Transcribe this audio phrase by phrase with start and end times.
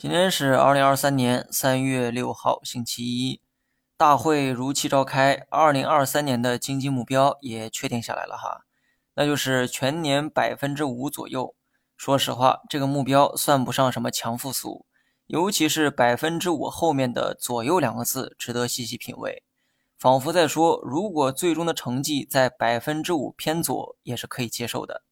[0.00, 3.42] 今天是二零二三年三月六号，星期一，
[3.98, 8.64] 大会如期召开，二零二三年的经济目标也确定下来了哈，
[9.14, 11.54] 那就是全年百分之五左右。
[11.98, 14.86] 说实话，这个目标算不上什么强复苏，
[15.26, 19.42] 尤其是百分之五后面的“左右”两个字，值得细细品味，
[19.98, 25.02] 仿佛在说，如果最终的成绩在百分之五偏左，也是可以接受的。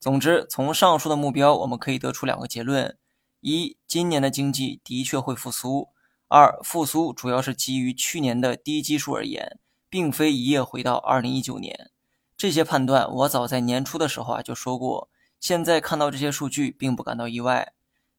[0.00, 2.98] 总之，从上述的目标，我们可以得出两个结论。
[3.46, 5.90] 一，今年的经济的确会复苏。
[6.28, 9.58] 二，复苏主要是基于去年的低基数而言，
[9.90, 11.90] 并非一夜回到二零一九年。
[12.38, 17.74] 这些判断我早在年初的时候啊就说过，现在看到这些数据并不感到意外。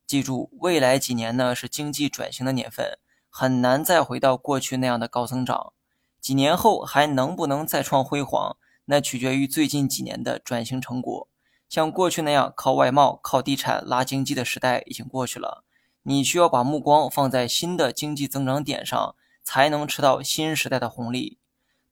[0.05, 2.99] 记住，未来几年呢是经济转型的年份，
[3.31, 5.73] 很难再回到过去那样的高增长。
[6.21, 11.27] 几年后还能不能再创辉煌，那取决于最近几年的转型成果。
[11.67, 15.63] 像过去那样靠外贸、靠地产拉经济的时代已经过去了，
[16.03, 21.39] 你需要把目光放在新的经济增长点上，才能吃到新时代的红利。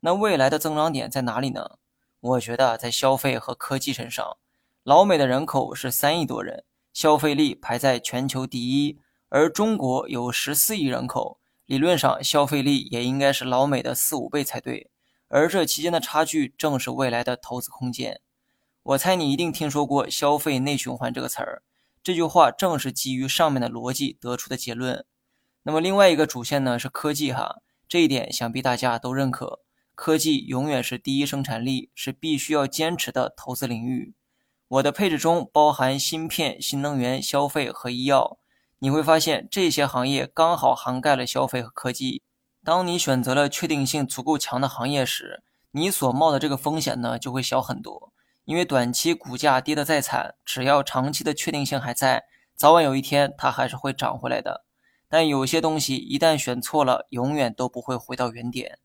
[0.01, 1.77] 那未来的增长点在哪里呢？
[2.19, 4.37] 我觉得在消费和科技身上。
[4.83, 14.91] 老美的人口是三亿多人，消费力排在全球第一，而中国有十四亿人口，理论上消费力也应该是老美的四五倍才对。
[15.29, 18.21] 而这期间的差距正是未来的投资空间。
[18.83, 21.63] 我猜你一定听说过“消费内循环”这个词儿，
[22.03, 25.05] 这句话正是基于上面的逻辑得出的结论。
[25.63, 29.61] 那么另外一个主线呢是科技哈，这一点想必大家都认可。
[29.95, 34.13] 科技永远是第一生产力，是必须要坚持的投资领域。
[34.67, 38.37] 我的配置中包含芯片、新能源、消费和医药，
[38.79, 42.21] 你会发现这些行业刚好涵盖了消费和科技。
[42.65, 48.11] 当你选择了确定性足够强的行业时，你所冒的这个风险呢就会小很多。
[48.45, 54.65] 因为短期股价跌得再惨，只要长期的确定性还在，早晚有一天它还是会涨回来的。
[55.07, 58.79] 但有些东西一旦选错了，永远都不会回到原点。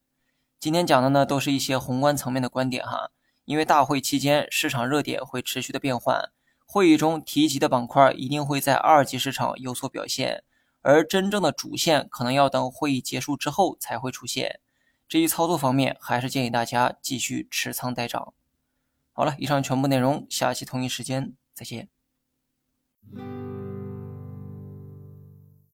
[0.61, 3.11] 今天讲的呢，都是一些宏观层面的观点哈。
[3.45, 6.31] 因为大会期间市场热点会持续的变换，
[6.67, 10.45] 会议中提及的板块一定会在二级市场有所表现，
[10.83, 14.61] 而真正的主线可能要等会议结束之后才会出现。
[15.09, 18.35] 至于操作方面，还是建议大家继续持仓待涨。
[19.19, 21.89] 好了，以上全部内容，下期同一时间再见。